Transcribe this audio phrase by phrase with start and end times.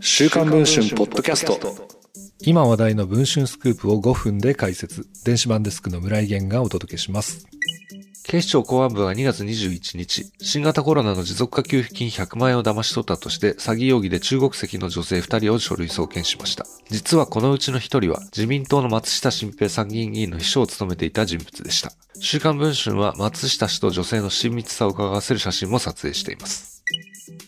[0.00, 1.58] 週刊文春ポッドキャスト
[2.44, 5.06] 今話題の文春スクープを5分で解説。
[5.24, 7.46] 電子版デスクの村井源がお届けします。
[8.24, 16.64] 警視庁公安部は2月21日、新型コロナの持続化給付金100万円を騙し取ったとして、詐欺容疑で中国籍の女性2人を書類送検しました。
[16.88, 21.92] 実はこのうちの1人は、自民党の松下新平参議院議員の秘書を務めていた人物でした。
[22.20, 26.71] 週刊文春は松下氏と女性の親密さを伺わせる写真も撮影しています。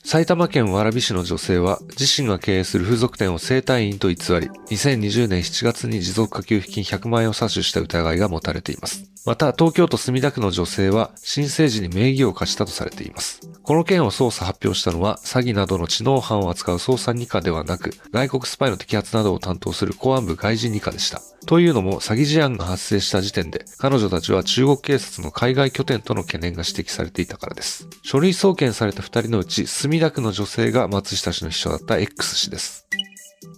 [0.06, 9.14] 埼玉県蕨市の女性は自身が経営する風俗店を整体院と偽り、2020年7月に持続化給付金100万円を詐取した疑いが持たれています。
[9.24, 13.40] また、東京都墨田区の女性は申請時に名義を貸したとされています。
[13.62, 21.22] この件を捜査発表したのは、詐欺などの知能犯を扱う捜査2課ではなく、外国スパイの摘発などを担当する公安部外事2課でした。
[21.46, 27.88] というのも、詐欺事案が発生した時点で、彼女たちは中国警察の海外拠点との懸念が指摘されていたからです。
[28.02, 29.66] 書類送検された2人のうち、
[30.00, 32.86] 田区の女性が松下氏の秘書だった X 氏です。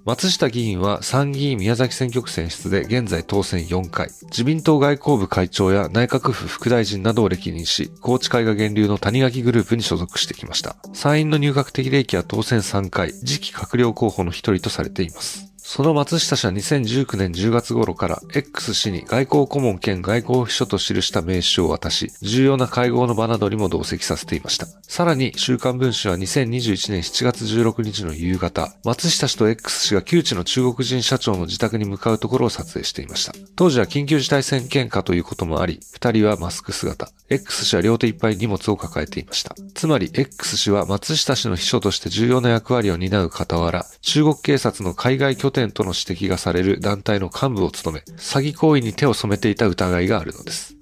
[0.05, 4.09] 松下議員は参議院宮崎選挙区選出で現在当選4回。
[4.27, 10.77] 自民党外交部会長や内閣府副大臣などを歴任し、高知会が源流の谷垣グループに所属してきました。
[10.93, 15.56] 参院の入閣的齢期は当選3回、次期閣僚候補の一人とされています。
[15.69, 24.69] その松下氏は2019年10月頃から X 氏に外交顧問兼外交秘書と記した名刺を渡し、重要な会合の場などにも同席させていました。
[24.83, 33.33] さらに、週刊文春は2021年7月16日の夕方、松下氏と X 氏が旧知の中国人社長の自宅に向かうところを撮影していました。
[33.57, 37.11] 当時は緊急事態宣言下ということもあり、二人はマスク姿。
[37.29, 39.57] X 氏は両手いっぱい荷物を抱えていました。
[39.75, 50.76] つまり、X 氏は松下氏の秘書として重要な役割を担う傍ら、中国警察の海外拠点との指摘がされる団体の幹部を務め、詐欺行為に手を染めていた疑いがあるのです。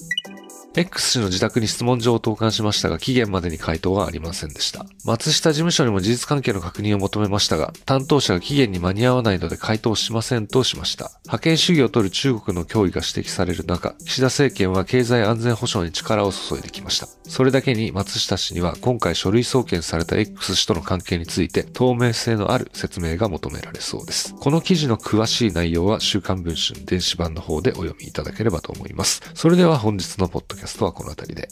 [0.76, 4.84] X 氏の自宅に質問状を投函しましたが、期限までに回答はありませんでした。
[5.04, 11.12] 松下事務所にも事実関係の確認を求めましたが、担当者が期限に間に合わないので回答しませんとしました。
[11.28, 17.06] 覇権主義を取る中国の脅威が指摘される中、岸田政権は経済安全保障に力を注いできました。
[17.28, 24.34] それだけに松下氏には今回書類送検された X 氏との関係について透明性のある説明が求められそうです。
[24.34, 29.22] この記事の詳しい内容は週刊文春電子版の方でお読みいただければと思います。
[29.34, 31.48] それでは本日のポッドキャャストはこの辺りで。